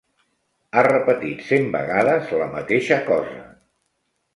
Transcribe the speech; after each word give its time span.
Ha 0.79 0.83
repetit 0.87 1.45
cent 1.51 1.69
vegades 1.77 2.35
la 2.43 2.51
mateixa 2.59 3.03
cosa. 3.15 3.41